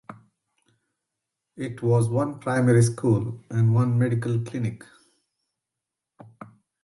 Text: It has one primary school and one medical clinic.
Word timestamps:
It 1.55 1.79
has 1.81 2.09
one 2.09 2.39
primary 2.39 2.81
school 2.81 3.43
and 3.51 3.75
one 3.75 3.99
medical 3.99 4.39
clinic. 4.39 4.83